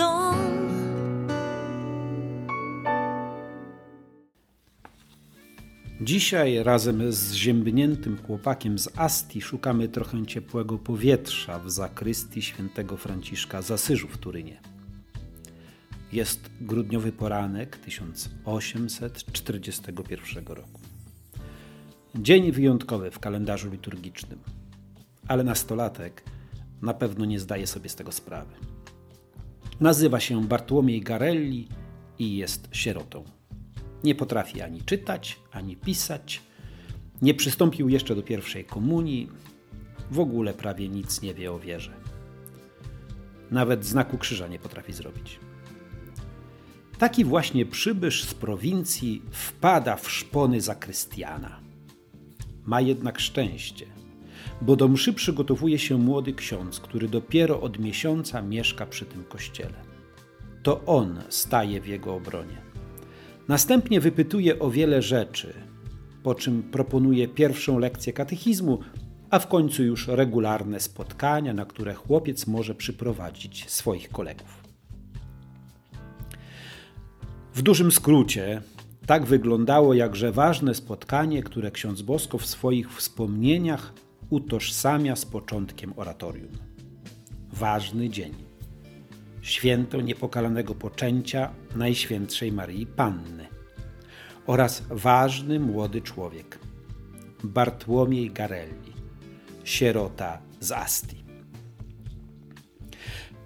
[0.00, 0.34] dom.
[6.00, 13.62] Dzisiaj razem z ziębniętym chłopakiem z Asti szukamy trochę ciepłego powietrza w zakrystii świętego Franciszka
[13.62, 14.60] z Asyżu w Turynie.
[16.12, 20.80] Jest grudniowy poranek 1841 roku.
[22.14, 24.38] Dzień wyjątkowy w kalendarzu liturgicznym,
[25.28, 26.24] ale nastolatek
[26.82, 28.69] na pewno nie zdaje sobie z tego sprawy.
[29.80, 31.68] Nazywa się Bartłomiej Garelli
[32.18, 33.24] i jest sierotą.
[34.04, 36.42] Nie potrafi ani czytać, ani pisać.
[37.22, 39.30] Nie przystąpił jeszcze do pierwszej komunii.
[40.10, 41.92] W ogóle prawie nic nie wie o wierze.
[43.50, 45.40] Nawet znaku krzyża nie potrafi zrobić.
[46.98, 51.60] Taki właśnie przybysz z prowincji wpada w szpony zakrystiana.
[52.64, 53.86] Ma jednak szczęście,
[54.62, 59.74] bo do mszy przygotowuje się młody ksiądz, który dopiero od miesiąca mieszka przy tym kościele.
[60.62, 62.56] To on staje w jego obronie.
[63.48, 65.54] Następnie wypytuje o wiele rzeczy,
[66.22, 68.78] po czym proponuje pierwszą lekcję katechizmu,
[69.30, 74.64] a w końcu już regularne spotkania, na które chłopiec może przyprowadzić swoich kolegów.
[77.54, 78.62] W dużym skrócie,
[79.06, 83.92] tak wyglądało jakże ważne spotkanie, które ksiądz Bosko w swoich wspomnieniach
[84.30, 86.58] utożsamia z początkiem oratorium.
[87.52, 88.34] Ważny dzień
[89.42, 93.46] święto niepokalanego poczęcia Najświętszej Marii Panny
[94.46, 96.58] oraz ważny młody człowiek
[97.44, 98.92] Bartłomiej Garelli,
[99.64, 101.24] sierota z Asti.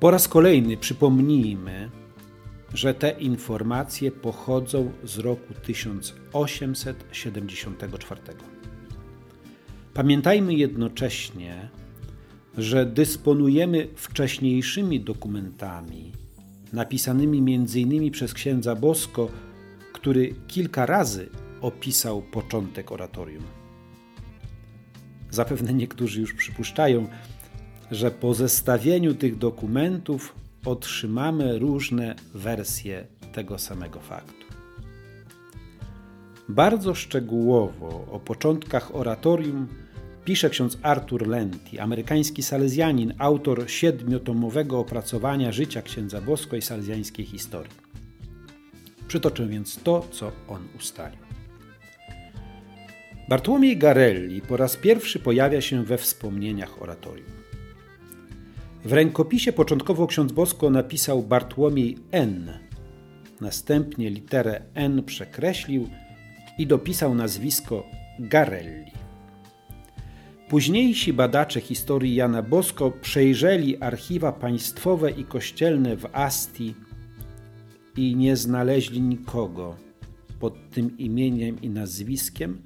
[0.00, 1.90] Po raz kolejny przypomnijmy,
[2.74, 8.20] że te informacje pochodzą z roku 1874.
[9.94, 11.68] Pamiętajmy jednocześnie,
[12.58, 16.12] że dysponujemy wcześniejszymi dokumentami,
[16.72, 18.10] napisanymi m.in.
[18.10, 19.28] przez księdza Bosko,
[19.92, 21.28] który kilka razy
[21.60, 23.44] opisał początek oratorium.
[25.30, 27.06] Zapewne niektórzy już przypuszczają,
[27.90, 34.41] że po zestawieniu tych dokumentów otrzymamy różne wersje tego samego faktu.
[36.48, 39.68] Bardzo szczegółowo o początkach oratorium
[40.24, 47.72] pisze ksiądz Arthur Lenti, amerykański salezjanin, autor siedmiotomowego opracowania życia księdza Bosko i salezjańskiej historii.
[49.08, 51.20] Przytoczę więc to, co on ustalił.
[53.28, 57.30] Bartłomiej Garelli po raz pierwszy pojawia się we wspomnieniach oratorium.
[58.84, 62.58] W rękopisie początkowo ksiądz Bosko napisał Bartłomiej N.
[63.40, 65.88] Następnie literę N przekreślił
[66.58, 67.86] i dopisał nazwisko
[68.18, 68.92] Garelli.
[70.48, 76.74] Późniejsi badacze historii Jana Bosko przejrzeli archiwa państwowe i kościelne w Asti
[77.96, 79.76] i nie znaleźli nikogo
[80.40, 82.62] pod tym imieniem i nazwiskiem,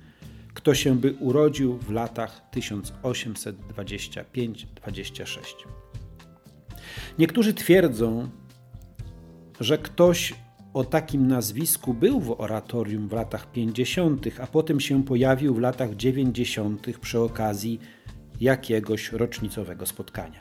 [0.54, 5.40] kto się by urodził w latach 1825-26.
[7.18, 8.28] Niektórzy twierdzą,
[9.60, 10.34] że ktoś
[10.76, 15.96] o takim nazwisku był w oratorium w latach 50., a potem się pojawił w latach
[15.96, 16.86] 90.
[17.00, 17.80] przy okazji
[18.40, 20.40] jakiegoś rocznicowego spotkania.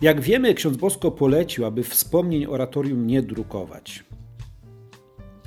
[0.00, 4.04] Jak wiemy, ksiądz Bosko polecił, aby wspomnień oratorium nie drukować.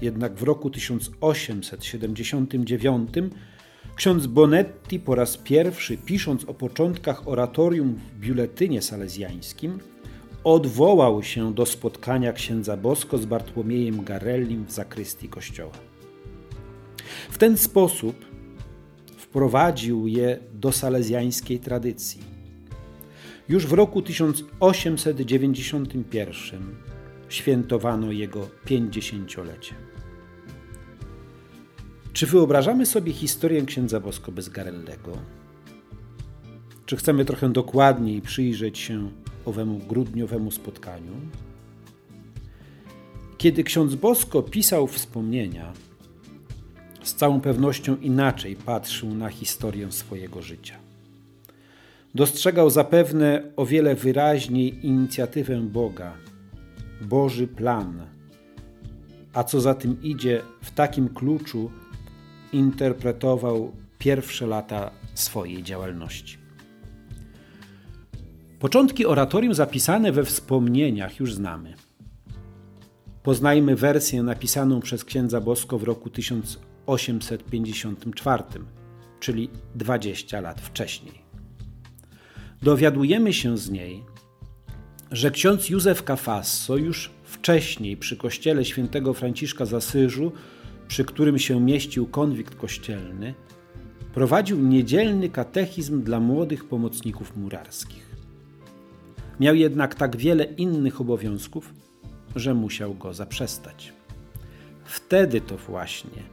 [0.02, 3.10] Jednak w roku 1879
[3.96, 9.80] ksiądz Bonetti po raz pierwszy, pisząc o początkach oratorium w biuletynie salezjańskim,
[10.54, 15.74] odwołał się do spotkania księdza Bosko z Bartłomiejem Garellim w zakrystii kościoła.
[17.30, 18.26] W ten sposób
[19.18, 22.22] wprowadził je do salezjańskiej tradycji.
[23.50, 26.76] Już w roku 1891
[27.30, 29.76] świętowano jego pięćdziesięciolecie.
[32.14, 35.18] Czy wyobrażamy sobie historię księdza Bosko bez Garellego?
[36.86, 39.12] Czy chcemy trochę dokładniej przyjrzeć się
[39.46, 41.14] owemu grudniowemu spotkaniu.
[43.38, 45.74] Kiedy ksiądz Bosko pisał wspomnienia,
[47.04, 50.76] z całą pewnością inaczej patrzył na historię swojego życia.
[52.16, 56.14] Dostrzegał zapewne o wiele wyraźniej inicjatywę Boga,
[57.02, 58.06] Boży plan,
[59.34, 61.72] a co za tym idzie, w takim kluczu
[62.54, 66.38] interpretował pierwsze lata swojej działalności.
[68.60, 71.74] Początki oratorium zapisane we wspomnieniach już znamy.
[73.24, 78.44] Poznajmy wersję napisaną przez księdza Bosko w roku 1854,
[79.20, 81.14] czyli 20 lat wcześniej.
[82.62, 84.04] Dowiadujemy się z niej,
[85.12, 90.32] że ksiądz Józef Cafasso już wcześniej przy kościele świętego Franciszka z Asyżu
[90.88, 93.34] przy którym się mieścił konwikt kościelny,
[94.14, 98.09] prowadził niedzielny katechizm dla młodych pomocników murarskich.
[99.40, 101.74] Miał jednak tak wiele innych obowiązków,
[102.36, 103.94] że musiał go zaprzestać.
[104.84, 106.24] Wtedy to właśnie,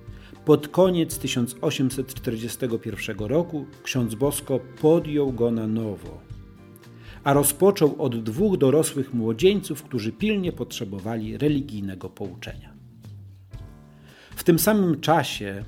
[0.44, 6.20] pod koniec 1841 roku, ksiądz Bosko podjął go na nowo,
[7.24, 12.74] a rozpoczął od dwóch dorosłych młodzieńców, którzy pilnie potrzebowali religijnego pouczenia.
[14.36, 15.64] W tym samym czasie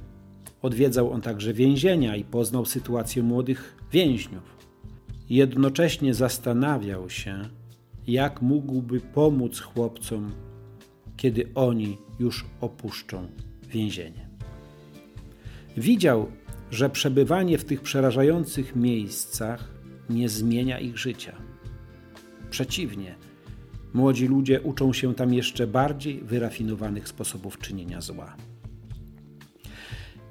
[0.62, 4.57] odwiedzał on także więzienia i poznał sytuację młodych więźniów.
[5.30, 7.48] Jednocześnie zastanawiał się,
[8.06, 10.32] jak mógłby pomóc chłopcom,
[11.16, 13.26] kiedy oni już opuszczą
[13.69, 14.28] więzienie.
[15.76, 16.26] Widział,
[16.70, 19.69] że przebywanie w tych przerażających miejscach
[20.10, 21.36] nie zmienia ich życia.
[22.50, 23.14] Przeciwnie,
[23.94, 28.36] młodzi ludzie uczą się tam jeszcze bardziej wyrafinowanych sposobów czynienia zła.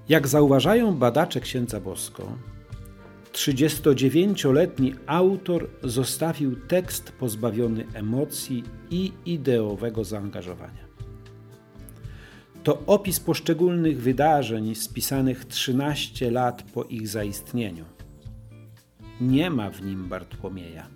[0.10, 2.38] Jak zauważają badacze księdza Bosko,
[3.38, 10.88] 39-letni autor zostawił tekst pozbawiony emocji i ideowego zaangażowania.
[12.64, 17.86] To opis poszczególnych wydarzeń spisanych 13 lat po ich zaistnieniu.
[19.22, 20.88] Nie ma w nim Bartłomieja.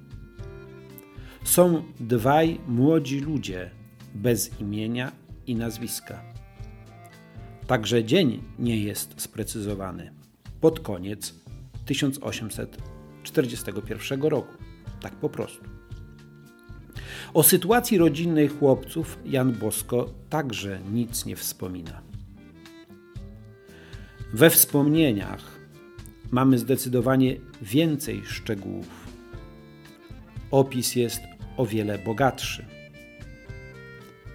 [1.44, 3.72] Są dwaj młodzi ludzie
[4.16, 5.12] bez imienia
[5.48, 6.22] i nazwiska.
[7.68, 10.12] Także dzień nie jest sprecyzowany.
[10.62, 11.41] Pod koniec
[11.86, 14.54] 1841 roku.
[15.01, 15.63] Tak po prostu.
[17.33, 22.01] O sytuacji rodzinnej chłopców Jan Bosko także nic nie wspomina.
[24.33, 25.60] We wspomnieniach
[26.31, 29.07] mamy zdecydowanie więcej szczegółów.
[30.51, 31.22] Opis jest
[31.57, 32.66] o wiele bogatszy.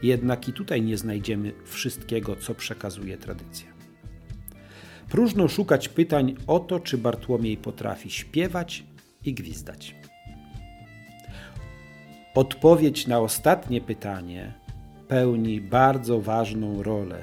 [0.03, 3.76] Jednak i tutaj nie znajdziemy wszystkiego, co przekazuje tradycja.
[5.17, 8.85] Próżno szukać pytań o to, czy Bartłomiej potrafi śpiewać
[9.25, 9.95] i gwizdać.
[12.35, 14.55] Odpowiedź na ostatnie pytanie
[15.09, 17.23] pełni bardzo ważną rolę,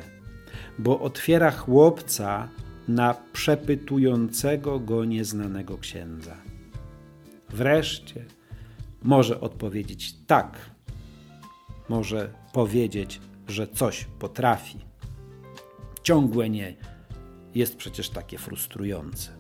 [0.80, 2.50] bo otwiera chłopca
[2.88, 6.38] na przepytującego go nieznanego księdza.
[7.50, 8.26] Wreszcie
[9.04, 10.58] może odpowiedzieć tak,
[11.90, 14.80] może powiedzieć, że coś potrafi.
[16.04, 16.76] Ciągłe nie
[17.56, 19.32] jest przecież takie frustrujące.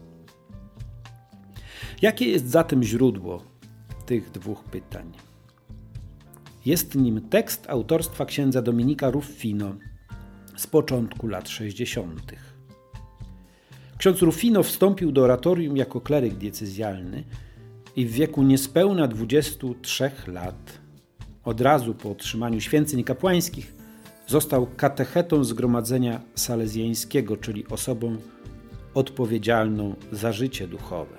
[2.01, 3.43] Jakie jest zatem źródło
[4.05, 5.11] tych dwóch pytań?
[6.65, 9.75] Jest nim tekst autorstwa księdza Dominika Ruffino
[10.55, 12.31] z początku lat 60.
[13.97, 17.23] Ksiądz Ruffino wstąpił do oratorium jako kleryk diecezjalny
[17.95, 20.79] i w wieku niespełna 23 lat,
[21.43, 23.72] od razu po otrzymaniu święceń kapłańskich,
[24.27, 28.17] Został katechetą zgromadzenia salezjańskiego, czyli osobą
[28.93, 31.17] odpowiedzialną za życie duchowe.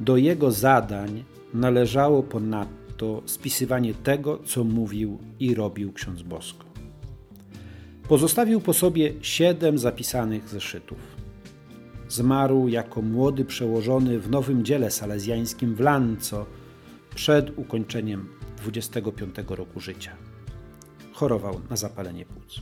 [0.00, 1.24] Do jego zadań
[1.54, 6.66] należało ponadto spisywanie tego, co mówił i robił ksiądz Bosko.
[8.08, 10.98] Pozostawił po sobie siedem zapisanych zeszytów.
[12.08, 16.46] Zmarł jako młody przełożony w nowym dziele salezjańskim w Lanco
[17.14, 20.25] przed ukończeniem 25 roku życia
[21.16, 22.60] chorował na zapalenie płuc.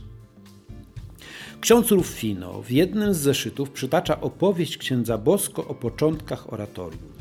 [1.61, 7.13] Ksiądz Ruffino w jednym z zeszytów przytacza opowieść księdza Bosko o początkach oratorium.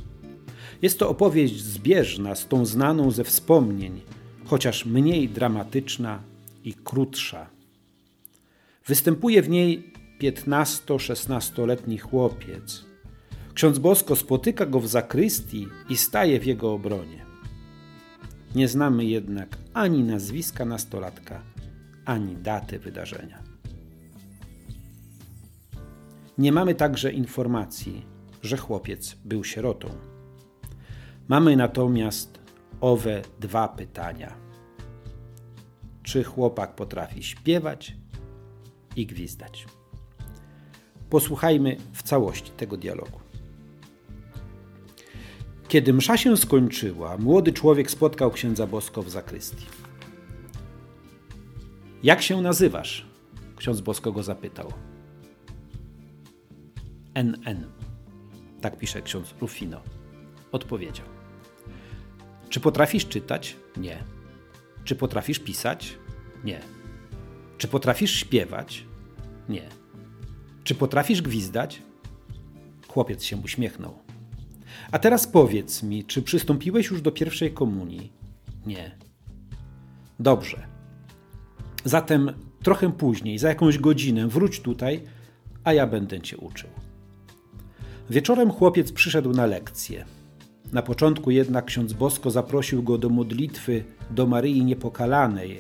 [0.82, 4.00] Jest to opowieść zbieżna z tą znaną ze wspomnień,
[4.44, 6.22] chociaż mniej dramatyczna
[6.64, 7.46] i krótsza.
[8.86, 12.84] Występuje w niej 15-16-letni chłopiec.
[13.54, 17.23] Ksiądz Bosko spotyka go w zakrystii i staje w jego obronie.
[18.54, 21.42] Nie znamy jednak ani nazwiska nastolatka,
[22.04, 23.42] ani daty wydarzenia.
[26.38, 28.06] Nie mamy także informacji,
[28.42, 29.88] że chłopiec był sierotą.
[31.28, 32.38] Mamy natomiast
[32.80, 34.36] owe dwa pytania.
[36.02, 37.96] Czy chłopak potrafi śpiewać
[38.96, 39.66] i gwizdać?
[41.10, 43.23] Posłuchajmy w całości tego dialogu.
[45.74, 49.66] Kiedy msza się skończyła, młody człowiek spotkał księdza Bosko w zakrystii.
[52.02, 53.06] Jak się nazywasz?
[53.56, 54.72] Ksiądz Bosko go zapytał.
[57.14, 57.66] NN.
[58.60, 59.80] Tak pisze ksiądz Rufino.
[60.52, 61.06] Odpowiedział.
[62.48, 63.56] Czy potrafisz czytać?
[63.76, 64.04] Nie.
[64.84, 65.98] Czy potrafisz pisać?
[66.44, 66.60] Nie.
[67.58, 68.86] Czy potrafisz śpiewać?
[69.48, 69.68] Nie.
[70.64, 71.82] Czy potrafisz gwizdać?
[72.88, 74.03] Chłopiec się uśmiechnął.
[74.92, 78.12] A teraz powiedz mi, czy przystąpiłeś już do pierwszej komunii?
[78.66, 78.98] Nie.
[80.20, 80.66] Dobrze.
[81.84, 82.32] Zatem
[82.64, 85.00] Trochę później, za jakąś godzinę, wróć tutaj,
[85.64, 86.70] a ja będę cię uczył.
[88.10, 90.04] Wieczorem chłopiec przyszedł na lekcję.
[90.72, 95.58] Na początku jednak ksiądz Bosko zaprosił go do modlitwy do Maryi Niepokalanej,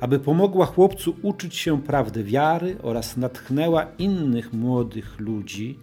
[0.00, 5.78] aby pomogła chłopcu uczyć się prawdy wiary oraz natchnęła innych młodych ludzi,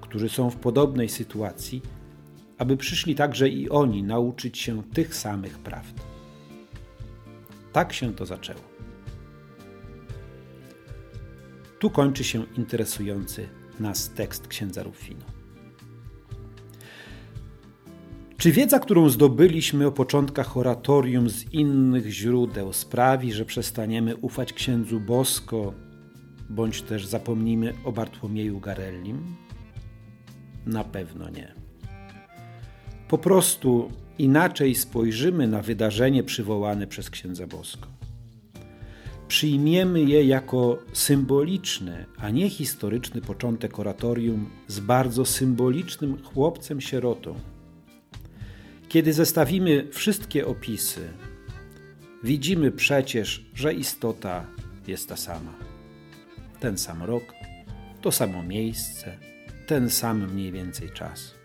[0.00, 1.82] którzy są w podobnej sytuacji,
[2.58, 6.00] aby przyszli także i oni nauczyć się tych samych prawd.
[7.72, 8.60] Tak się to zaczęło.
[11.78, 13.48] Tu kończy się interesujący
[13.80, 15.24] nas tekst księdza Rufino.
[18.36, 25.00] Czy wiedza, którą zdobyliśmy o początkach oratorium z innych źródeł, sprawi, że przestaniemy ufać księdzu
[25.00, 25.74] Bosko,
[26.50, 29.36] bądź też zapomnimy o Bartłomieju Garellim?
[30.66, 31.61] Na pewno nie.
[33.12, 37.88] Po prostu inaczej spojrzymy na wydarzenie przywołane przez księdza Bosko.
[39.28, 47.34] Przyjmiemy je jako symboliczny, a nie historyczny początek oratorium z bardzo symbolicznym chłopcem sierotą
[48.88, 51.08] kiedy zestawimy wszystkie opisy,
[52.24, 54.46] widzimy przecież, że istota
[54.86, 55.54] jest ta sama.
[56.60, 57.24] Ten sam rok,
[58.00, 59.18] to samo miejsce,
[59.66, 61.41] ten sam mniej więcej czas.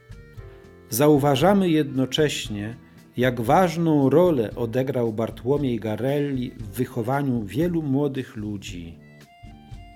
[0.89, 2.75] Zauważamy jednocześnie,
[3.17, 8.98] jak ważną rolę odegrał Bartłomiej Garelli w wychowaniu wielu młodych ludzi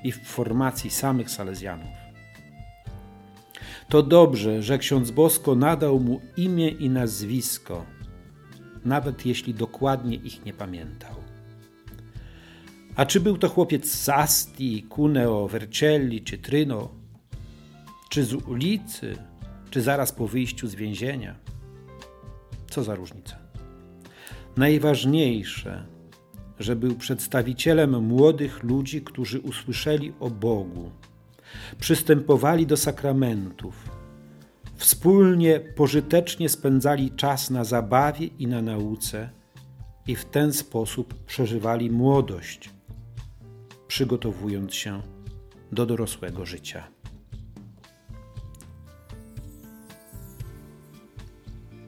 [0.03, 2.01] i w formacji samych Salezjanów.
[3.89, 7.85] To dobrze, że ksiądz Bosko nadał mu imię i nazwisko,
[8.85, 11.15] nawet jeśli dokładnie ich nie pamiętał.
[12.95, 16.89] A czy był to chłopiec z Asti, Cuneo, Vercelli czy Tryno,
[18.09, 19.30] czy z ulicy,
[19.71, 21.35] czy zaraz po wyjściu z więzienia?
[22.69, 23.35] Co za różnica.
[24.57, 25.85] Najważniejsze,
[26.59, 30.91] że był przedstawicielem młodych ludzi, którzy usłyszeli o Bogu
[31.79, 33.89] przystępowali do sakramentów,
[34.75, 39.29] wspólnie pożytecznie spędzali czas na zabawie i na nauce
[40.07, 42.69] i w ten sposób przeżywali młodość,
[43.87, 45.01] przygotowując się
[45.71, 47.00] do dorosłego życia.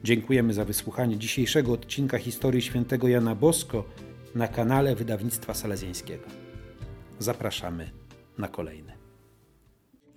[0.04, 3.84] Dziękujemy za wysłuchanie dzisiejszego odcinka historii świętego Jana Bosko
[4.36, 6.24] na kanale Wydawnictwa Salezjańskiego.
[7.20, 7.92] Zapraszamy
[8.38, 8.94] na kolejny.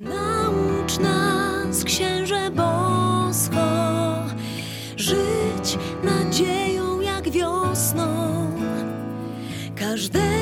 [0.01, 3.67] Naucz nas, księże bosko,
[4.97, 8.07] żyć nadzieją jak wiosną.
[9.77, 10.36] Każdego